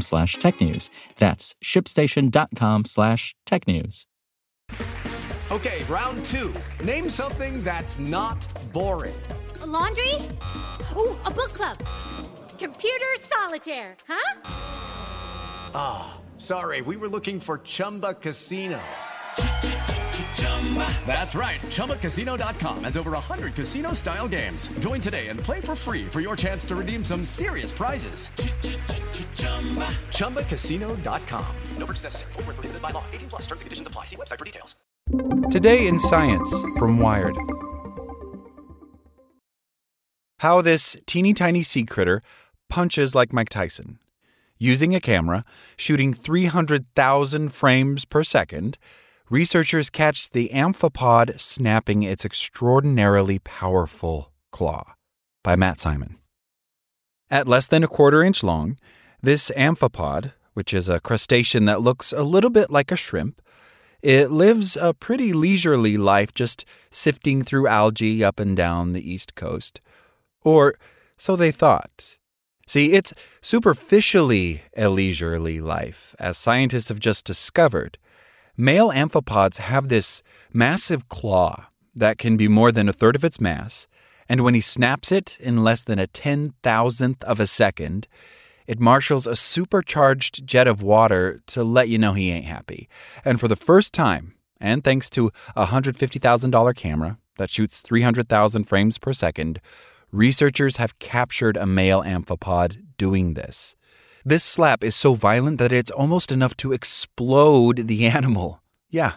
slash 0.00 0.36
technews. 0.36 0.88
That's 1.18 1.56
shipstation.com 1.62 2.84
slash 2.84 3.34
tech 3.44 3.66
news. 3.66 4.06
Okay, 5.50 5.82
round 5.88 6.24
two. 6.26 6.54
Name 6.84 7.08
something 7.08 7.64
that's 7.64 7.98
not 7.98 8.46
boring. 8.72 9.20
A 9.62 9.66
laundry? 9.66 10.14
Ooh, 10.96 11.18
a 11.24 11.30
book 11.30 11.52
club. 11.52 11.76
Computer 12.56 13.06
solitaire, 13.18 13.96
huh? 14.06 14.40
Ah, 15.74 16.14
oh, 16.14 16.38
sorry, 16.38 16.82
we 16.82 16.96
were 16.96 17.08
looking 17.08 17.40
for 17.40 17.58
Chumba 17.58 18.14
Casino. 18.14 18.80
That's 21.06 21.34
right. 21.34 21.60
ChumbaCasino.com 21.62 22.84
has 22.84 22.96
over 22.96 23.10
100 23.10 23.54
casino 23.54 23.92
style 23.92 24.28
games. 24.28 24.68
Join 24.78 25.00
today 25.00 25.28
and 25.28 25.40
play 25.40 25.60
for 25.60 25.74
free 25.74 26.04
for 26.04 26.20
your 26.20 26.36
chance 26.36 26.64
to 26.66 26.76
redeem 26.76 27.02
some 27.04 27.24
serious 27.24 27.72
prizes. 27.72 28.30
ChumbaCasino.com. 30.12 31.46
No 31.76 31.86
purchase 31.86 32.04
necessary. 32.04 32.32
Full 32.34 32.42
prohibited 32.44 32.80
by 32.80 32.90
law. 32.90 33.04
18 33.12 33.28
plus 33.28 33.42
terms 33.42 33.62
and 33.62 33.66
conditions 33.66 33.88
apply. 33.88 34.04
See 34.04 34.16
website 34.16 34.38
for 34.38 34.44
details. 34.44 34.76
Today 35.50 35.88
in 35.88 35.98
Science 35.98 36.54
from 36.78 37.00
Wired. 37.00 37.36
How 40.38 40.62
this 40.62 40.96
teeny 41.06 41.34
tiny 41.34 41.62
sea 41.62 41.84
critter 41.84 42.22
punches 42.70 43.14
like 43.14 43.32
Mike 43.32 43.50
Tyson. 43.50 43.98
Using 44.56 44.94
a 44.94 45.00
camera, 45.00 45.42
shooting 45.76 46.14
300,000 46.14 47.52
frames 47.52 48.04
per 48.04 48.22
second, 48.22 48.78
researchers 49.28 49.90
catch 49.90 50.30
the 50.30 50.50
amphipod 50.50 51.40
snapping 51.40 52.02
its 52.02 52.24
extraordinarily 52.24 53.38
powerful 53.38 54.32
claw. 54.52 54.94
By 55.42 55.56
Matt 55.56 55.78
Simon. 55.78 56.16
At 57.30 57.48
less 57.48 57.66
than 57.66 57.82
a 57.82 57.88
quarter 57.88 58.22
inch 58.22 58.42
long, 58.42 58.76
this 59.22 59.50
amphipod, 59.56 60.32
which 60.54 60.72
is 60.74 60.88
a 60.88 61.00
crustacean 61.00 61.64
that 61.66 61.80
looks 61.80 62.12
a 62.12 62.22
little 62.22 62.50
bit 62.50 62.70
like 62.70 62.90
a 62.90 62.96
shrimp, 62.96 63.40
it 64.02 64.30
lives 64.30 64.76
a 64.76 64.94
pretty 64.94 65.32
leisurely 65.32 65.96
life 65.96 66.32
just 66.32 66.64
sifting 66.90 67.42
through 67.42 67.66
algae 67.66 68.24
up 68.24 68.40
and 68.40 68.56
down 68.56 68.92
the 68.92 69.10
east 69.10 69.34
coast. 69.34 69.80
Or 70.42 70.74
so 71.16 71.36
they 71.36 71.50
thought. 71.50 72.16
See, 72.66 72.92
it's 72.92 73.12
superficially 73.42 74.62
a 74.76 74.88
leisurely 74.88 75.60
life, 75.60 76.14
as 76.18 76.38
scientists 76.38 76.88
have 76.88 77.00
just 77.00 77.24
discovered. 77.24 77.98
Male 78.56 78.90
amphipods 78.90 79.58
have 79.58 79.88
this 79.88 80.22
massive 80.52 81.08
claw 81.08 81.66
that 81.94 82.16
can 82.16 82.36
be 82.36 82.48
more 82.48 82.70
than 82.72 82.88
a 82.88 82.92
third 82.92 83.16
of 83.16 83.24
its 83.24 83.40
mass, 83.40 83.86
and 84.28 84.42
when 84.42 84.54
he 84.54 84.60
snaps 84.60 85.10
it 85.10 85.36
in 85.40 85.64
less 85.64 85.82
than 85.82 85.98
a 85.98 86.06
ten 86.06 86.54
thousandth 86.62 87.24
of 87.24 87.40
a 87.40 87.46
second, 87.46 88.06
it 88.70 88.78
marshals 88.78 89.26
a 89.26 89.34
supercharged 89.34 90.46
jet 90.46 90.68
of 90.68 90.80
water 90.80 91.42
to 91.44 91.64
let 91.64 91.88
you 91.88 91.98
know 91.98 92.12
he 92.12 92.30
ain't 92.30 92.44
happy. 92.44 92.88
And 93.24 93.40
for 93.40 93.48
the 93.48 93.56
first 93.56 93.92
time, 93.92 94.34
and 94.60 94.84
thanks 94.84 95.10
to 95.10 95.32
a 95.56 95.66
$150,000 95.66 96.76
camera 96.76 97.18
that 97.36 97.50
shoots 97.50 97.80
300,000 97.80 98.62
frames 98.62 98.96
per 98.96 99.12
second, 99.12 99.60
researchers 100.12 100.76
have 100.76 101.00
captured 101.00 101.56
a 101.56 101.66
male 101.66 102.04
amphipod 102.04 102.80
doing 102.96 103.34
this. 103.34 103.74
This 104.24 104.44
slap 104.44 104.84
is 104.84 104.94
so 104.94 105.14
violent 105.14 105.58
that 105.58 105.72
it's 105.72 105.90
almost 105.90 106.30
enough 106.30 106.56
to 106.58 106.72
explode 106.72 107.88
the 107.88 108.06
animal. 108.18 108.62
Yeah. 108.88 109.14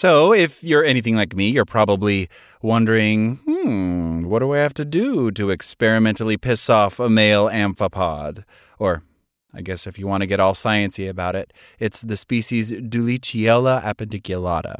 So, 0.00 0.32
if 0.32 0.64
you're 0.64 0.82
anything 0.82 1.14
like 1.14 1.36
me, 1.36 1.50
you're 1.50 1.66
probably 1.66 2.30
wondering, 2.62 3.36
hmm, 3.44 4.22
what 4.22 4.38
do 4.38 4.54
I 4.54 4.56
have 4.60 4.72
to 4.80 4.84
do 4.86 5.30
to 5.32 5.50
experimentally 5.50 6.38
piss 6.38 6.70
off 6.70 6.98
a 6.98 7.10
male 7.10 7.50
amphipod? 7.50 8.44
Or, 8.78 9.02
I 9.52 9.60
guess 9.60 9.86
if 9.86 9.98
you 9.98 10.06
want 10.06 10.22
to 10.22 10.26
get 10.26 10.40
all 10.40 10.54
sciency 10.54 11.06
about 11.06 11.34
it, 11.34 11.52
it's 11.78 12.00
the 12.00 12.16
species 12.16 12.72
Dulichiella 12.72 13.82
appendiculata. 13.82 14.78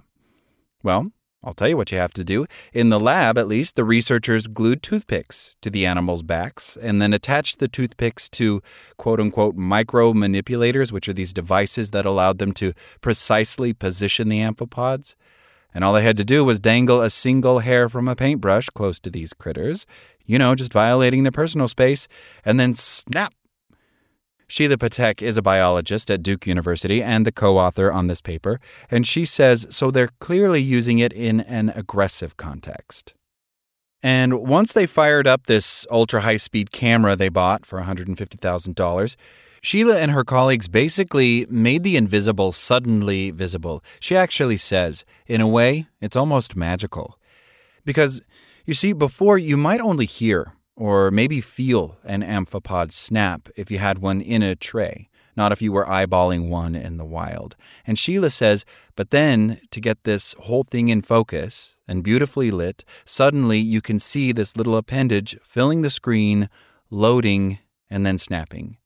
Well, 0.83 1.13
I'll 1.43 1.55
tell 1.55 1.69
you 1.69 1.77
what 1.77 1.91
you 1.91 1.97
have 1.97 2.13
to 2.15 2.25
do. 2.25 2.47
In 2.75 2.91
the 2.91 3.01
lab, 3.01 3.39
at 3.39 3.49
least, 3.49 3.75
the 3.75 3.85
researchers 3.85 4.47
glued 4.47 4.83
toothpicks 4.83 5.57
to 5.63 5.71
the 5.71 5.87
animals' 5.87 6.23
backs 6.23 6.77
and 6.77 7.01
then 7.01 7.15
attached 7.15 7.59
the 7.59 7.69
toothpicks 7.69 8.29
to 8.31 8.63
quote 8.99 9.21
unquote 9.21 9.57
micro 9.57 10.13
manipulators, 10.13 10.93
which 10.93 11.09
are 11.09 11.15
these 11.15 11.33
devices 11.33 11.93
that 11.93 12.05
allowed 12.05 12.39
them 12.39 12.53
to 12.53 12.75
precisely 13.01 13.73
position 13.73 14.29
the 14.29 14.41
amphipods. 14.41 15.15
And 15.73 15.83
all 15.83 15.95
they 15.95 16.03
had 16.03 16.17
to 16.19 16.25
do 16.25 16.45
was 16.45 16.61
dangle 16.61 17.01
a 17.01 17.09
single 17.09 17.61
hair 17.61 17.89
from 17.89 18.09
a 18.09 18.17
paintbrush 18.17 18.69
close 18.71 18.99
to 19.01 19.11
these 19.11 19.33
critters, 19.33 19.87
you 20.27 20.39
know, 20.39 20.55
just 20.55 20.73
violating 20.73 21.23
their 21.23 21.33
personal 21.33 21.69
space, 21.69 22.07
and 22.45 22.61
then 22.61 22.75
snap, 22.75 23.33
Sheila 24.51 24.79
Patek 24.79 25.23
is 25.23 25.37
a 25.37 25.43
biologist 25.43 26.11
at 26.11 26.25
Duke 26.25 26.45
University 26.45 27.01
and 27.01 27.25
the 27.25 27.31
co 27.31 27.57
author 27.57 27.93
on 27.93 28.09
this 28.09 28.21
paper, 28.21 28.59
and 28.91 29.07
she 29.07 29.25
says 29.25 29.65
so 29.71 29.93
they're 29.93 30.11
clearly 30.19 30.61
using 30.61 30.99
it 30.99 31.13
in 31.13 31.39
an 31.43 31.71
aggressive 31.77 32.37
context. 32.37 33.15
And 34.03 34.41
once 34.41 34.73
they 34.73 34.87
fired 34.87 35.29
up 35.29 35.47
this 35.47 35.87
ultra 35.89 36.23
high 36.23 36.37
speed 36.37 36.73
camera 36.73 37.15
they 37.15 37.29
bought 37.29 37.65
for 37.65 37.81
$150,000, 37.81 39.17
Sheila 39.63 39.97
and 39.97 40.11
her 40.11 40.25
colleagues 40.25 40.67
basically 40.67 41.47
made 41.49 41.85
the 41.85 41.97
invisible 41.97 42.51
suddenly 42.51 43.31
visible. 43.31 43.85
She 44.01 44.17
actually 44.17 44.57
says, 44.57 45.05
in 45.29 45.41
a 45.41 45.47
way, 45.47 45.87
it's 46.01 46.17
almost 46.17 46.57
magical. 46.57 47.21
Because, 47.85 48.21
you 48.67 48.75
see, 48.75 48.93
before 48.93 49.39
you 49.39 49.57
might 49.57 49.81
only 49.81 50.07
hear 50.07 50.55
or 50.81 51.11
maybe 51.11 51.43
feel 51.43 51.99
an 52.05 52.23
amphipod 52.23 52.91
snap 52.91 53.51
if 53.55 53.71
you 53.71 53.77
had 53.77 53.99
one 53.99 54.19
in 54.23 54.43
a 54.43 54.57
tray, 54.57 55.11
not 55.37 55.53
if 55.53 55.61
you 55.61 55.71
were 55.71 55.85
eyeballing 55.85 56.49
one 56.49 56.75
in 56.75 56.97
the 56.97 57.05
wild. 57.05 57.55
And 57.87 57.99
Sheila 57.99 58.31
says, 58.31 58.65
but 58.97 59.11
then 59.11 59.61
to 59.73 59.81
get 59.81 60.05
this 60.05 60.35
whole 60.39 60.65
thing 60.65 60.89
in 60.89 61.03
focus 61.03 61.77
and 61.87 62.03
beautifully 62.03 62.51
lit, 62.51 62.83
suddenly 63.05 63.59
you 63.59 63.83
can 63.83 63.99
see 63.99 64.33
this 64.33 64.57
little 64.57 64.75
appendage 64.75 65.39
filling 65.43 65.83
the 65.83 65.91
screen, 65.91 66.49
loading, 66.89 67.59
and 67.91 68.07
then 68.07 68.17
snapping. 68.17 68.79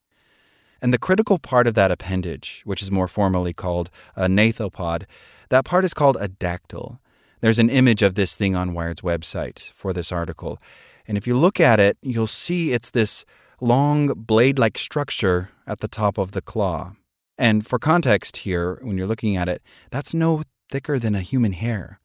And 0.83 0.93
the 0.93 0.99
critical 0.99 1.39
part 1.39 1.69
of 1.69 1.75
that 1.75 1.93
appendage, 1.93 2.63
which 2.65 2.83
is 2.83 2.91
more 2.91 3.07
formally 3.07 3.53
called 3.53 3.89
a 4.17 4.27
gnathopod, 4.27 5.05
that 5.49 5.65
part 5.65 5.85
is 5.85 5.95
called 5.95 6.17
a 6.19 6.27
dactyl. 6.27 6.99
There's 7.41 7.61
an 7.61 7.71
image 7.71 8.03
of 8.03 8.17
this 8.17 8.35
thing 8.35 8.57
on 8.57 8.75
Wired's 8.75 9.03
website 9.03 9.71
for 9.73 9.93
this 9.93 10.11
article. 10.11 10.59
And 11.07 11.17
if 11.17 11.27
you 11.27 11.37
look 11.37 11.61
at 11.61 11.81
it, 11.81 11.99
you'll 12.03 12.27
see 12.27 12.73
it's 12.73 12.91
this 12.91 13.25
long 13.61 14.09
blade 14.09 14.59
like 14.59 14.79
structure 14.79 15.51
at 15.67 15.81
the 15.81 15.89
top 15.89 16.19
of 16.19 16.33
the 16.33 16.43
claw. 16.43 16.93
And 17.37 17.67
for 17.67 17.79
context 17.79 18.39
here, 18.39 18.79
when 18.83 18.97
you're 18.97 19.07
looking 19.07 19.37
at 19.37 19.49
it, 19.49 19.63
that's 19.91 20.15
no 20.15 20.43
thicker 20.71 20.99
than 20.99 21.15
a 21.15 21.21
human 21.21 21.53
hair. 21.53 22.01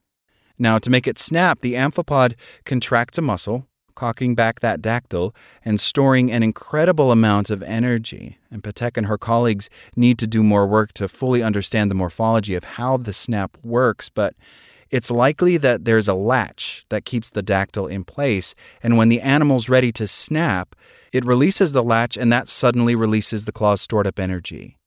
Now, 0.57 0.77
to 0.79 0.89
make 0.89 1.07
it 1.07 1.17
snap, 1.17 1.61
the 1.61 1.75
amphipod 1.75 2.35
contracts 2.65 3.17
a 3.17 3.21
muscle, 3.21 3.67
cocking 3.95 4.33
back 4.33 4.61
that 4.61 4.81
dactyl 4.81 5.35
and 5.63 5.79
storing 5.79 6.31
an 6.31 6.41
incredible 6.41 7.11
amount 7.11 7.49
of 7.49 7.61
energy. 7.63 8.37
And 8.49 8.63
Patek 8.63 8.95
and 8.95 9.07
her 9.07 9.17
colleagues 9.17 9.69
need 9.95 10.17
to 10.19 10.27
do 10.27 10.41
more 10.41 10.65
work 10.65 10.93
to 10.93 11.07
fully 11.07 11.43
understand 11.43 11.91
the 11.91 11.95
morphology 11.95 12.55
of 12.55 12.63
how 12.63 12.97
the 12.97 13.13
snap 13.13 13.57
works, 13.61 14.09
but 14.09 14.35
it's 14.91 15.11
likely 15.11 15.57
that 15.57 15.85
there's 15.85 16.07
a 16.07 16.13
latch 16.13 16.85
that 16.89 17.05
keeps 17.05 17.29
the 17.29 17.43
dactyl 17.43 17.87
in 17.87 18.03
place, 18.03 18.55
and 18.81 18.97
when 18.97 19.09
the 19.09 19.21
animal's 19.21 19.69
ready 19.69 19.91
to 19.93 20.07
snap, 20.07 20.75
it 21.11 21.25
releases 21.25 21.73
the 21.73 21.83
latch 21.83 22.17
and 22.17 22.31
that 22.31 22.47
suddenly 22.47 22.95
releases 22.95 23.45
the 23.45 23.51
claw's 23.51 23.81
stored 23.81 24.07
up 24.07 24.19
energy. 24.19 24.77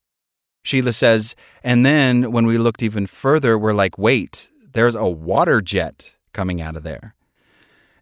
Sheila 0.64 0.93
says, 0.93 1.34
and 1.64 1.84
then 1.84 2.31
when 2.31 2.46
we 2.46 2.58
looked 2.58 2.82
even 2.82 3.06
further, 3.06 3.58
we're 3.58 3.72
like, 3.72 3.99
wait, 3.99 4.50
there's 4.72 4.94
a 4.94 5.08
water 5.08 5.60
jet 5.60 6.16
coming 6.32 6.60
out 6.60 6.76
of 6.76 6.82
there. 6.82 7.14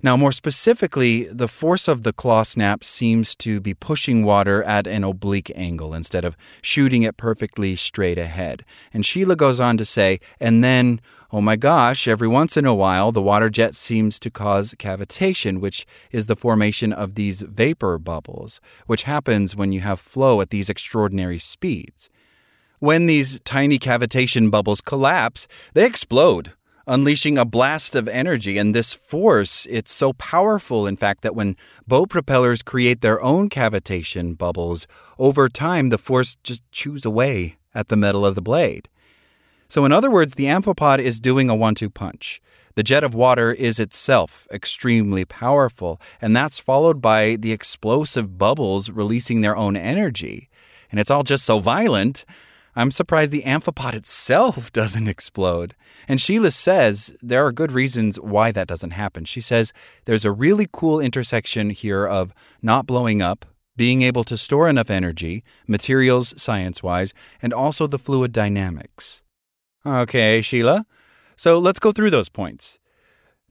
Now, 0.02 0.16
more 0.16 0.32
specifically, 0.32 1.24
the 1.24 1.48
force 1.48 1.86
of 1.86 2.04
the 2.04 2.12
claw 2.12 2.42
snap 2.42 2.84
seems 2.84 3.36
to 3.36 3.60
be 3.60 3.74
pushing 3.74 4.24
water 4.24 4.62
at 4.62 4.86
an 4.86 5.04
oblique 5.04 5.52
angle 5.54 5.92
instead 5.92 6.24
of 6.24 6.38
shooting 6.62 7.02
it 7.02 7.18
perfectly 7.18 7.76
straight 7.76 8.16
ahead. 8.16 8.64
And 8.94 9.04
Sheila 9.04 9.36
goes 9.36 9.60
on 9.60 9.76
to 9.76 9.84
say, 9.84 10.18
and 10.38 10.64
then, 10.64 11.02
oh 11.32 11.40
my 11.40 11.56
gosh, 11.56 12.08
every 12.08 12.28
once 12.28 12.56
in 12.56 12.64
a 12.66 12.74
while, 12.74 13.12
the 13.12 13.22
water 13.22 13.50
jet 13.50 13.74
seems 13.74 14.18
to 14.20 14.30
cause 14.30 14.74
cavitation, 14.74 15.60
which 15.60 15.86
is 16.10 16.26
the 16.26 16.36
formation 16.36 16.92
of 16.92 17.14
these 17.14 17.42
vapor 17.42 17.98
bubbles, 17.98 18.60
which 18.86 19.04
happens 19.04 19.54
when 19.54 19.72
you 19.72 19.80
have 19.80 20.00
flow 20.00 20.40
at 20.40 20.50
these 20.50 20.68
extraordinary 20.68 21.38
speeds. 21.38 22.10
When 22.78 23.06
these 23.06 23.40
tiny 23.40 23.78
cavitation 23.78 24.50
bubbles 24.50 24.80
collapse, 24.80 25.46
they 25.74 25.86
explode 25.86 26.54
unleashing 26.86 27.38
a 27.38 27.44
blast 27.44 27.94
of 27.94 28.08
energy. 28.08 28.58
And 28.58 28.74
this 28.74 28.92
force, 28.92 29.66
it's 29.70 29.92
so 29.92 30.12
powerful, 30.14 30.86
in 30.86 30.96
fact, 30.96 31.22
that 31.22 31.36
when 31.36 31.56
boat 31.86 32.08
propellers 32.08 32.62
create 32.62 33.00
their 33.00 33.22
own 33.22 33.48
cavitation 33.48 34.36
bubbles, 34.36 34.86
over 35.18 35.48
time 35.48 35.90
the 35.90 35.98
force 35.98 36.36
just 36.42 36.62
chews 36.72 37.04
away 37.04 37.58
at 37.74 37.88
the 37.88 37.96
metal 37.96 38.26
of 38.26 38.34
the 38.34 38.42
blade. 38.42 38.88
So, 39.70 39.84
in 39.84 39.92
other 39.92 40.10
words, 40.10 40.34
the 40.34 40.46
amphipod 40.46 40.98
is 40.98 41.20
doing 41.20 41.48
a 41.48 41.54
one 41.54 41.74
two 41.74 41.88
punch. 41.88 42.42
The 42.74 42.82
jet 42.82 43.04
of 43.04 43.14
water 43.14 43.52
is 43.52 43.80
itself 43.80 44.46
extremely 44.52 45.24
powerful, 45.24 46.00
and 46.20 46.36
that's 46.36 46.58
followed 46.58 47.00
by 47.00 47.36
the 47.36 47.52
explosive 47.52 48.36
bubbles 48.36 48.90
releasing 48.90 49.40
their 49.40 49.56
own 49.56 49.76
energy. 49.76 50.50
And 50.90 51.00
it's 51.00 51.10
all 51.10 51.22
just 51.22 51.46
so 51.46 51.60
violent 51.60 52.24
I'm 52.76 52.90
surprised 52.90 53.32
the 53.32 53.42
amphipod 53.42 53.94
itself 54.02 54.72
doesn't 54.72 55.08
explode. 55.08 55.74
And 56.08 56.20
Sheila 56.20 56.50
says 56.50 57.16
there 57.22 57.44
are 57.44 57.52
good 57.52 57.72
reasons 57.72 58.18
why 58.18 58.52
that 58.52 58.68
doesn't 58.68 58.92
happen. 58.92 59.24
She 59.24 59.40
says 59.40 59.72
there's 60.04 60.24
a 60.24 60.32
really 60.32 60.68
cool 60.70 61.00
intersection 61.00 61.70
here 61.70 62.06
of 62.06 62.32
not 62.62 62.86
blowing 62.86 63.22
up, 63.22 63.44
being 63.76 64.02
able 64.02 64.24
to 64.24 64.36
store 64.36 64.68
enough 64.68 64.90
energy, 64.90 65.44
materials 65.66 66.40
science 66.40 66.82
wise, 66.82 67.14
and 67.40 67.52
also 67.52 67.86
the 67.86 67.98
fluid 67.98 68.32
dynamics. 68.32 69.22
Okay, 69.84 70.42
Sheila. 70.42 70.84
So 71.36 71.58
let's 71.58 71.78
go 71.78 71.92
through 71.92 72.10
those 72.10 72.28
points. 72.28 72.78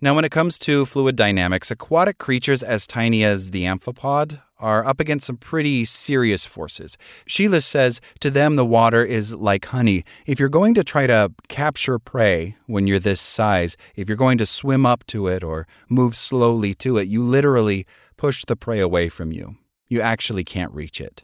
Now, 0.01 0.15
when 0.15 0.23
it 0.23 0.31
comes 0.31 0.57
to 0.59 0.85
fluid 0.85 1.17
dynamics, 1.17 1.71
aquatic 1.71 2.19
creatures 2.19 2.63
as 2.63 2.87
tiny 2.87 3.23
as 3.23 3.51
the 3.51 3.63
amphipod 3.63 4.41
are 4.57 4.85
up 4.85 4.99
against 4.99 5.25
some 5.25 5.35
pretty 5.37 5.83
serious 5.85 6.45
forces. 6.45 6.97
Sheila 7.25 7.61
says 7.61 7.99
to 8.19 8.29
them 8.29 8.55
the 8.55 8.65
water 8.65 9.03
is 9.03 9.33
like 9.33 9.65
honey. 9.65 10.05
If 10.25 10.39
you're 10.39 10.49
going 10.49 10.73
to 10.75 10.83
try 10.83 11.07
to 11.07 11.33
capture 11.49 11.99
prey 11.99 12.55
when 12.65 12.87
you're 12.87 12.99
this 12.99 13.19
size, 13.19 13.75
if 13.95 14.07
you're 14.07 14.15
going 14.15 14.37
to 14.37 14.45
swim 14.45 14.85
up 14.85 15.05
to 15.07 15.27
it 15.27 15.43
or 15.43 15.67
move 15.89 16.15
slowly 16.15 16.73
to 16.75 16.97
it, 16.97 17.07
you 17.09 17.21
literally 17.23 17.85
push 18.15 18.45
the 18.45 18.55
prey 18.55 18.79
away 18.79 19.09
from 19.09 19.31
you. 19.31 19.57
You 19.87 19.99
actually 19.99 20.43
can't 20.43 20.73
reach 20.73 21.01
it. 21.01 21.23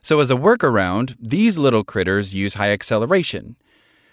So, 0.00 0.18
as 0.18 0.32
a 0.32 0.36
workaround, 0.36 1.16
these 1.20 1.58
little 1.58 1.84
critters 1.84 2.34
use 2.34 2.54
high 2.54 2.72
acceleration. 2.72 3.56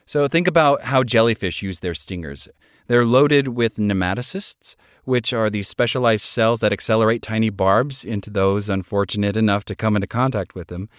So, 0.09 0.27
think 0.27 0.47
about 0.47 0.85
how 0.85 1.03
jellyfish 1.03 1.61
use 1.61 1.81
their 1.81 1.93
stingers. 1.93 2.49
They're 2.87 3.05
loaded 3.05 3.49
with 3.49 3.75
nematocysts, 3.75 4.75
which 5.03 5.33
are 5.33 5.51
these 5.51 5.67
specialized 5.67 6.25
cells 6.25 6.61
that 6.61 6.73
accelerate 6.73 7.21
tiny 7.21 7.51
barbs 7.51 8.03
into 8.03 8.31
those 8.31 8.69
unfortunate 8.69 9.37
enough 9.37 9.65
to 9.65 9.75
come 9.75 9.95
into 9.95 10.07
contact 10.07 10.55
with 10.55 10.69
them. 10.69 10.89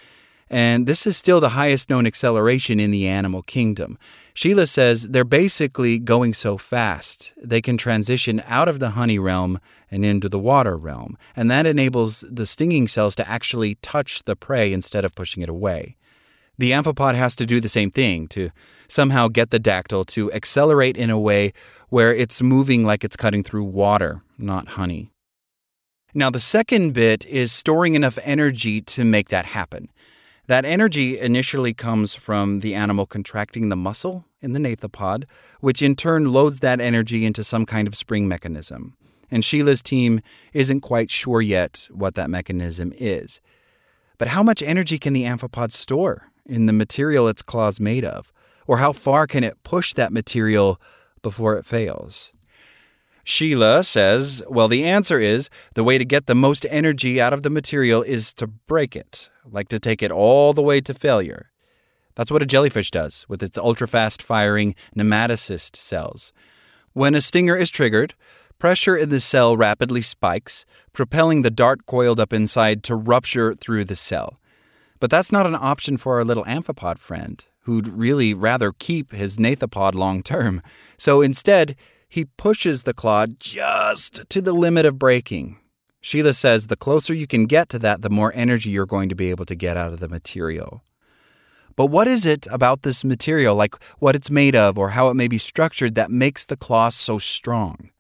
And 0.49 0.87
this 0.87 1.09
is 1.09 1.17
still 1.17 1.41
the 1.41 1.57
highest 1.59 1.91
known 1.91 2.07
acceleration 2.07 2.79
in 2.79 2.93
the 2.93 3.09
animal 3.09 3.43
kingdom. 3.43 3.99
Sheila 4.33 4.69
says 4.69 5.09
they're 5.09 5.25
basically 5.25 5.99
going 5.99 6.33
so 6.33 6.57
fast, 6.57 7.35
they 7.43 7.61
can 7.61 7.77
transition 7.77 8.41
out 8.47 8.69
of 8.69 8.79
the 8.79 8.91
honey 8.91 9.19
realm 9.19 9.59
and 9.91 10.05
into 10.05 10.29
the 10.29 10.39
water 10.39 10.77
realm. 10.77 11.19
And 11.35 11.51
that 11.51 11.67
enables 11.67 12.21
the 12.31 12.47
stinging 12.47 12.87
cells 12.87 13.17
to 13.17 13.29
actually 13.29 13.75
touch 13.83 14.23
the 14.23 14.37
prey 14.37 14.73
instead 14.73 15.05
of 15.05 15.17
pushing 15.17 15.43
it 15.43 15.49
away. 15.49 15.97
The 16.61 16.73
amphipod 16.73 17.15
has 17.15 17.35
to 17.37 17.47
do 17.47 17.59
the 17.59 17.71
same 17.71 17.91
thing 17.91 18.29
to 18.29 18.51
somehow 18.87 19.29
get 19.29 19.49
the 19.49 19.59
dactyl 19.59 20.05
to 20.09 20.31
accelerate 20.33 20.95
in 20.95 21.09
a 21.09 21.19
way 21.19 21.55
where 21.89 22.15
it's 22.15 22.43
moving 22.43 22.85
like 22.85 23.03
it's 23.03 23.17
cutting 23.17 23.43
through 23.43 23.65
water, 23.65 24.21
not 24.37 24.69
honey. 24.77 25.11
Now, 26.13 26.29
the 26.29 26.39
second 26.39 26.93
bit 26.93 27.25
is 27.25 27.51
storing 27.51 27.95
enough 27.95 28.19
energy 28.25 28.83
to 28.83 29.07
make 29.07 29.31
that 29.31 29.47
happen. 29.47 29.89
That 30.49 30.67
energy 30.67 31.19
initially 31.19 31.73
comes 31.73 32.15
from 32.15 32.61
the 32.61 32.75
animal 32.75 33.07
contracting 33.07 33.71
the 33.71 33.77
muscle 33.77 34.27
in 34.43 34.53
the 34.53 34.61
gnathopod, 34.61 35.25
which 35.61 35.81
in 35.81 35.97
turn 35.97 36.31
loads 36.31 36.61
that 36.61 36.79
energy 36.79 37.25
into 37.25 37.43
some 37.43 37.65
kind 37.65 37.89
of 37.89 37.97
spring 37.97 38.29
mechanism. 38.29 38.99
And 39.31 39.43
Sheila's 39.43 39.81
team 39.81 40.21
isn't 40.53 40.83
quite 40.83 41.11
sure 41.11 41.41
yet 41.41 41.89
what 41.91 42.17
that 42.17 42.29
mechanism 42.29 42.93
is. 42.97 43.41
But 44.19 44.29
how 44.29 44.43
much 44.43 44.63
energy 44.63 44.99
can 44.99 45.15
the 45.15 45.25
amphipod 45.25 45.73
store? 45.73 46.30
In 46.47 46.67
the 46.67 46.73
material 46.73 47.29
its 47.29 47.43
claws 47.43 47.81
made 47.81 48.05
of? 48.05 48.33
Or 48.67 48.79
how 48.79 48.93
far 48.93 49.27
can 49.27 49.45
it 49.45 49.63
push 49.63 49.95
that 49.95 50.13
material 50.13 50.81
before 51.23 51.57
it 51.57 51.67
fails? 51.67 52.33
Sheila 53.25 53.85
says, 53.85 54.43
well, 54.49 54.67
the 54.67 54.85
answer 54.85 55.21
is 55.21 55.51
the 55.75 55.85
way 55.85 55.99
to 55.99 56.05
get 56.05 56.27
the 56.27 56.35
most 56.35 56.67
energy 56.71 57.21
out 57.21 57.33
of 57.33 57.43
the 57.43 57.51
material 57.51 58.03
is 58.03 58.33
to 58.35 58.47
break 58.47 58.97
it, 58.97 59.31
like 59.45 59.69
to 59.69 59.79
take 59.79 60.03
it 60.03 60.11
all 60.11 60.53
the 60.53 60.63
way 60.63 60.81
to 60.81 60.95
failure. 60.95 61.51
That's 62.15 62.31
what 62.31 62.43
a 62.43 62.47
jellyfish 62.47 62.91
does 62.91 63.27
with 63.29 63.43
its 63.43 63.59
ultra 63.59 63.87
fast 63.87 64.23
firing 64.23 64.75
nematocyst 64.97 65.77
cells. 65.77 66.33
When 66.93 67.15
a 67.15 67.21
stinger 67.21 67.57
is 67.57 67.71
triggered, 67.71 68.15
pressure 68.59 68.97
in 68.97 69.11
the 69.11 69.21
cell 69.21 69.57
rapidly 69.57 70.03
spikes, 70.03 70.67
propelling 70.93 71.43
the 71.43 71.51
dart 71.51 71.87
coiled 71.87 72.19
up 72.19 72.33
inside 72.33 72.83
to 72.85 72.97
rupture 72.97 73.55
through 73.55 73.85
the 73.85 73.97
cell. 73.97 74.40
But 75.01 75.11
that's 75.11 75.33
not 75.33 75.47
an 75.47 75.57
option 75.57 75.97
for 75.97 76.19
our 76.19 76.25
little 76.25 76.45
amphipod 76.45 76.99
friend, 76.99 77.43
who'd 77.63 77.89
really 77.89 78.35
rather 78.35 78.73
keep 78.79 79.13
his 79.13 79.39
gnathopod 79.39 79.95
long 79.95 80.23
term. 80.23 80.63
So 80.99 81.23
instead, 81.23 81.75
he 82.09 82.27
pushes 82.27 82.83
the 82.83 82.95
claw 82.95 83.27
just 83.27 84.29
to 84.29 84.41
the 84.41 84.53
limit 84.53 84.85
of 84.85 84.99
breaking. 84.99 85.59
Sheila 86.03 86.35
says 86.35 86.67
the 86.67 86.77
closer 86.77 87.15
you 87.15 87.27
can 87.27 87.47
get 87.47 87.69
to 87.71 87.79
that, 87.81 88.03
the 88.03 88.11
more 88.11 88.33
energy 88.35 88.71
you're 88.71 88.87
going 88.87 89.09
to 89.09 89.15
be 89.15 89.31
able 89.31 89.45
to 89.47 89.55
get 89.55 89.77
out 89.77 89.93
of 89.93 90.01
the 90.01 90.09
material. 90.09 90.83
But 91.77 91.87
what 91.87 92.09
is 92.09 92.27
it 92.27 92.47
about 92.51 92.83
this 92.83 93.05
material, 93.05 93.55
like 93.55 93.83
what 94.01 94.17
it's 94.17 94.31
made 94.31 94.57
of 94.57 94.77
or 94.77 94.91
how 94.91 95.09
it 95.09 95.15
may 95.15 95.29
be 95.29 95.39
structured, 95.39 95.95
that 95.95 96.11
makes 96.11 96.45
the 96.45 96.57
claw 96.57 96.89
so 96.89 97.19
strong? 97.19 97.91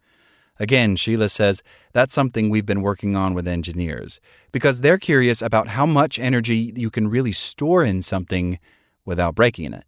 Again, 0.61 0.95
Sheila 0.95 1.31
says 1.31 1.63
that's 1.95 2.15
something 2.15 2.51
we've 2.51 2.67
been 2.67 2.83
working 2.83 3.17
on 3.17 3.33
with 3.33 3.49
engineers 3.49 4.21
because 4.53 4.83
they're 4.83 4.99
curious 4.99 5.41
about 5.41 5.69
how 5.69 5.87
much 5.87 6.19
energy 6.19 6.75
you 6.77 6.91
can 6.91 7.09
really 7.09 7.33
store 7.33 7.83
in 7.83 8.03
something 8.03 8.59
without 9.07 9.35
breaking 9.35 9.73
it. 9.73 9.85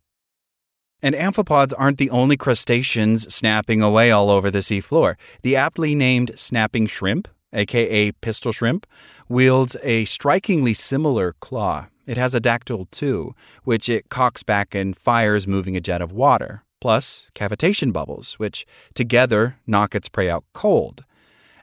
And 1.03 1.15
amphipods 1.15 1.75
aren't 1.77 1.99
the 1.99 2.09
only 2.09 2.39
crustaceans 2.39 3.33
snapping 3.33 3.83
away 3.83 4.11
all 4.11 4.31
over 4.31 4.51
the 4.51 4.61
seafloor. 4.61 5.17
The 5.43 5.57
aptly 5.57 5.95
named 5.95 6.33
snapping 6.37 6.87
shrimp, 6.87 7.29
aka 7.53 8.13
pistol 8.13 8.53
shrimp, 8.53 8.87
wields 9.29 9.77
a 9.83 10.07
strikingly 10.07 10.73
similar 10.73 11.35
claw. 11.41 11.89
It 12.07 12.17
has 12.17 12.35
a 12.35 12.41
dactyl 12.41 12.87
too, 12.91 13.35
which 13.65 13.91
it 13.91 14.09
cocks 14.09 14.43
back 14.43 14.75
and 14.75 14.97
fires 14.97 15.47
moving 15.47 15.77
a 15.77 15.83
jet 15.83 16.01
of 16.01 16.13
water 16.13 16.65
plus 16.83 17.31
cavitation 17.37 17.93
bubbles, 17.93 18.35
which 18.41 18.67
together 18.93 19.57
knock 19.69 19.95
its 19.95 20.09
prey 20.09 20.29
out 20.29 20.45
cold. 20.53 21.05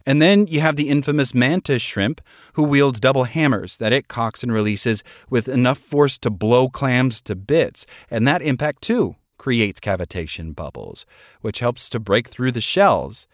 And 0.06 0.22
then 0.22 0.48
you 0.48 0.62
have 0.62 0.78
the 0.78 0.88
infamous 0.88 1.34
mantis 1.34 1.82
shrimp, 1.82 2.22
who 2.54 2.64
wields 2.64 3.02
double 3.02 3.26
hammers 3.26 3.76
that 3.78 3.92
it 3.92 4.08
cocks 4.08 4.44
and 4.44 4.54
releases 4.54 5.04
with 5.30 5.50
enough 5.50 5.78
force 5.78 6.18
to 6.20 6.30
blow 6.30 6.70
clams 6.70 7.22
to 7.24 7.36
bits. 7.36 7.86
And 8.10 8.26
that 8.30 8.42
impact, 8.42 8.82
too, 8.82 9.18
creates 9.38 9.82
cavitation 9.82 10.56
bubbles, 10.56 11.06
which 11.42 11.60
helps 11.60 11.90
to 11.90 12.00
break 12.00 12.30
through 12.30 12.54
the 12.54 12.62
shells. 12.62 13.28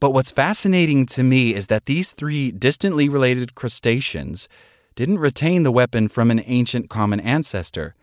But 0.00 0.14
what's 0.14 0.30
fascinating 0.30 1.04
to 1.08 1.22
me 1.22 1.54
is 1.54 1.66
that 1.66 1.84
these 1.84 2.12
three 2.12 2.50
distantly 2.50 3.06
related 3.10 3.54
crustaceans 3.54 4.48
didn't 4.94 5.18
retain 5.18 5.62
the 5.62 5.72
weapon 5.72 6.08
from 6.08 6.30
an 6.30 6.40
ancient 6.46 6.88
common 6.88 7.20
ancestor. 7.20 7.94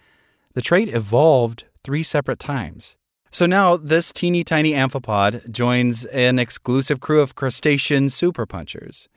The 0.53 0.61
trait 0.61 0.93
evolved 0.93 1.63
three 1.83 2.03
separate 2.03 2.39
times. 2.39 2.97
So 3.35 3.45
now 3.45 3.75
this 3.75 4.13
teeny 4.13 4.45
tiny 4.45 4.71
amphipod 4.71 5.51
joins 5.51 6.05
an 6.05 6.39
exclusive 6.39 7.01
crew 7.01 7.19
of 7.19 7.35
crustacean 7.35 8.07
super 8.07 8.45
punchers. 8.45 9.09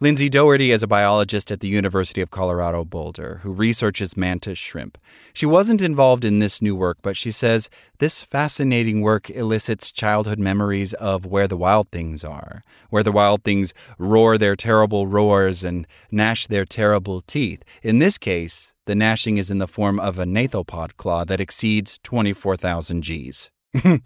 Lindsay 0.00 0.28
Doherty 0.28 0.72
is 0.72 0.82
a 0.82 0.88
biologist 0.88 1.48
at 1.52 1.60
the 1.60 1.68
University 1.68 2.20
of 2.20 2.32
Colorado 2.32 2.84
Boulder 2.84 3.38
who 3.44 3.52
researches 3.52 4.16
mantis 4.16 4.58
shrimp. 4.58 4.98
She 5.32 5.46
wasn't 5.46 5.80
involved 5.80 6.24
in 6.24 6.40
this 6.40 6.60
new 6.60 6.74
work, 6.74 6.98
but 7.02 7.16
she 7.16 7.30
says 7.30 7.70
this 7.98 8.20
fascinating 8.20 9.00
work 9.00 9.30
elicits 9.30 9.92
childhood 9.92 10.40
memories 10.40 10.92
of 10.94 11.24
where 11.24 11.46
the 11.46 11.56
wild 11.56 11.88
things 11.92 12.24
are, 12.24 12.64
where 12.90 13.04
the 13.04 13.12
wild 13.12 13.44
things 13.44 13.74
roar 13.96 14.38
their 14.38 14.56
terrible 14.56 15.06
roars 15.06 15.62
and 15.62 15.86
gnash 16.10 16.48
their 16.48 16.64
terrible 16.64 17.20
teeth. 17.20 17.62
In 17.80 18.00
this 18.00 18.18
case, 18.18 18.71
the 18.86 18.94
gnashing 18.94 19.36
is 19.36 19.50
in 19.50 19.58
the 19.58 19.68
form 19.68 20.00
of 20.00 20.18
a 20.18 20.24
gnathopod 20.24 20.96
claw 20.96 21.24
that 21.24 21.40
exceeds 21.40 21.98
24,000 22.02 23.02
Gs. 23.02 23.50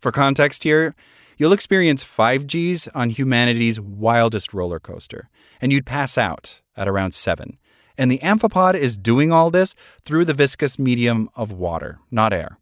For 0.00 0.12
context 0.12 0.64
here, 0.64 0.94
You'll 1.42 1.52
experience 1.52 2.04
5Gs 2.04 2.88
on 2.94 3.10
humanity's 3.10 3.80
wildest 3.80 4.54
roller 4.54 4.78
coaster, 4.78 5.28
and 5.60 5.72
you'd 5.72 5.84
pass 5.84 6.16
out 6.16 6.60
at 6.76 6.86
around 6.86 7.14
7. 7.14 7.58
And 7.98 8.12
the 8.12 8.20
amphipod 8.20 8.74
is 8.74 8.96
doing 8.96 9.32
all 9.32 9.50
this 9.50 9.74
through 10.04 10.24
the 10.24 10.34
viscous 10.34 10.78
medium 10.78 11.28
of 11.34 11.50
water, 11.50 11.98
not 12.12 12.32
air. 12.32 12.58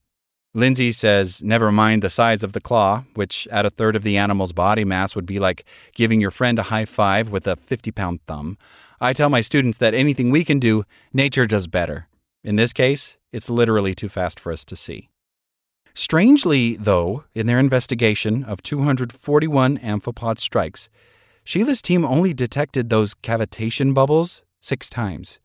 Lindsay 0.53 0.91
says, 0.91 1.45
never 1.45 1.71
mind 1.71 2.03
the 2.03 2.11
size 2.11 2.43
of 2.43 2.55
the 2.55 2.61
claw, 2.61 3.05
which 3.15 3.47
at 3.53 3.65
a 3.65 3.71
third 3.71 3.95
of 3.95 4.03
the 4.03 4.17
animal's 4.17 4.53
body 4.53 4.85
mass 4.85 5.15
would 5.15 5.27
be 5.27 5.39
like 5.39 5.65
giving 5.95 6.21
your 6.21 6.33
friend 6.33 6.59
a 6.59 6.65
high 6.65 6.85
five 6.85 7.29
with 7.29 7.47
a 7.47 7.55
50 7.55 7.93
pound 7.93 8.21
thumb. 8.27 8.59
I 9.01 9.13
tell 9.13 9.31
my 9.31 9.43
students 9.43 9.79
that 9.79 9.95
anything 9.95 10.31
we 10.31 10.45
can 10.45 10.59
do, 10.59 10.83
nature 11.13 11.47
does 11.47 11.69
better. 11.69 12.09
In 12.43 12.57
this 12.57 12.73
case, 12.73 13.17
it's 13.33 13.49
literally 13.49 13.95
too 13.95 14.09
fast 14.09 14.41
for 14.41 14.51
us 14.51 14.65
to 14.65 14.75
see. 14.75 15.09
Strangely, 15.95 16.77
though, 16.77 17.25
in 17.33 17.47
their 17.47 17.59
investigation 17.59 18.43
of 18.43 18.63
241 18.63 19.79
amphipod 19.79 20.39
strikes, 20.39 20.89
Sheila's 21.45 21.83
team 21.83 22.05
only 22.05 22.35
detected 22.35 22.91
those 22.91 23.15
cavitation 23.15 23.95
bubbles 23.95 24.43
six 24.61 24.91
times. 24.91 25.39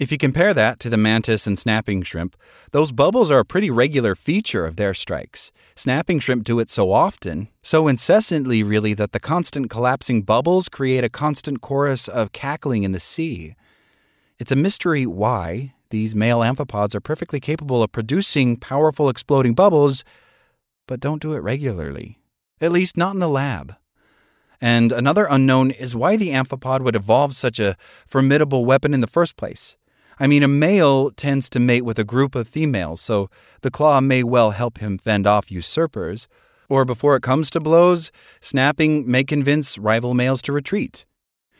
If 0.00 0.10
you 0.10 0.16
compare 0.16 0.54
that 0.54 0.80
to 0.80 0.88
the 0.88 0.96
mantis 0.96 1.46
and 1.46 1.58
snapping 1.58 2.00
shrimp, 2.04 2.34
those 2.70 2.90
bubbles 2.90 3.30
are 3.30 3.40
a 3.40 3.44
pretty 3.44 3.70
regular 3.70 4.14
feature 4.14 4.64
of 4.64 4.76
their 4.76 4.94
strikes. 4.94 5.52
Snapping 5.76 6.20
shrimp 6.20 6.42
do 6.42 6.58
it 6.58 6.70
so 6.70 6.90
often, 6.90 7.48
so 7.62 7.86
incessantly, 7.86 8.62
really, 8.62 8.94
that 8.94 9.12
the 9.12 9.20
constant 9.20 9.68
collapsing 9.68 10.22
bubbles 10.22 10.70
create 10.70 11.04
a 11.04 11.10
constant 11.10 11.60
chorus 11.60 12.08
of 12.08 12.32
cackling 12.32 12.82
in 12.82 12.92
the 12.92 12.98
sea. 12.98 13.54
It's 14.38 14.50
a 14.50 14.56
mystery 14.56 15.04
why 15.04 15.74
these 15.90 16.16
male 16.16 16.38
amphipods 16.38 16.94
are 16.94 17.00
perfectly 17.02 17.38
capable 17.38 17.82
of 17.82 17.92
producing 17.92 18.56
powerful 18.56 19.10
exploding 19.10 19.52
bubbles, 19.52 20.02
but 20.86 21.00
don't 21.00 21.20
do 21.20 21.34
it 21.34 21.40
regularly. 21.40 22.18
At 22.58 22.72
least 22.72 22.96
not 22.96 23.12
in 23.12 23.20
the 23.20 23.28
lab. 23.28 23.74
And 24.62 24.92
another 24.92 25.26
unknown 25.30 25.70
is 25.70 25.94
why 25.94 26.16
the 26.16 26.30
amphipod 26.30 26.80
would 26.80 26.96
evolve 26.96 27.34
such 27.34 27.60
a 27.60 27.76
formidable 28.06 28.64
weapon 28.64 28.94
in 28.94 29.02
the 29.02 29.06
first 29.06 29.36
place. 29.36 29.76
I 30.20 30.26
mean, 30.26 30.42
a 30.42 30.48
male 30.48 31.10
tends 31.12 31.48
to 31.50 31.58
mate 31.58 31.86
with 31.86 31.98
a 31.98 32.04
group 32.04 32.34
of 32.34 32.46
females, 32.46 33.00
so 33.00 33.30
the 33.62 33.70
claw 33.70 34.02
may 34.02 34.22
well 34.22 34.50
help 34.50 34.76
him 34.78 34.98
fend 34.98 35.26
off 35.26 35.50
usurpers. 35.50 36.28
Or 36.68 36.84
before 36.84 37.16
it 37.16 37.22
comes 37.22 37.48
to 37.50 37.58
blows, 37.58 38.12
snapping 38.42 39.10
may 39.10 39.24
convince 39.24 39.78
rival 39.78 40.12
males 40.12 40.42
to 40.42 40.52
retreat. 40.52 41.06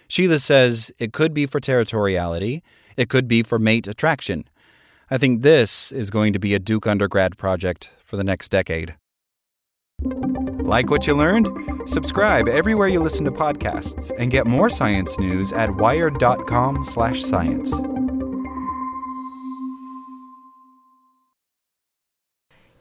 Sheila 0.08 0.38
says 0.38 0.92
it 0.98 1.14
could 1.14 1.32
be 1.32 1.46
for 1.46 1.58
territoriality, 1.58 2.60
it 2.98 3.08
could 3.08 3.26
be 3.26 3.42
for 3.42 3.58
mate 3.58 3.88
attraction. 3.88 4.44
I 5.10 5.16
think 5.16 5.40
this 5.40 5.90
is 5.90 6.10
going 6.10 6.34
to 6.34 6.38
be 6.38 6.52
a 6.54 6.58
Duke 6.58 6.86
undergrad 6.86 7.38
project 7.38 7.90
for 8.04 8.18
the 8.18 8.24
next 8.24 8.50
decade. 8.50 8.94
Like 10.02 10.90
what 10.90 11.06
you 11.06 11.16
learned? 11.16 11.48
Subscribe 11.86 12.46
everywhere 12.46 12.88
you 12.88 13.00
listen 13.00 13.24
to 13.24 13.32
podcasts 13.32 14.12
and 14.18 14.30
get 14.30 14.46
more 14.46 14.68
science 14.68 15.18
news 15.18 15.50
at 15.52 15.74
wired.com/science. 15.74 17.89